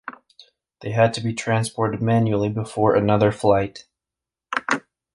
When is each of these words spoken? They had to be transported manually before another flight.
They 0.81 0.93
had 0.93 1.13
to 1.13 1.21
be 1.21 1.31
transported 1.31 2.01
manually 2.01 2.49
before 2.49 2.95
another 2.95 3.31
flight. 3.31 3.85